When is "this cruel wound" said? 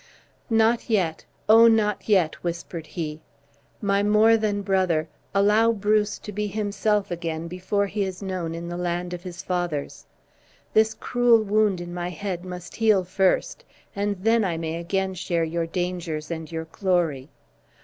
10.73-11.79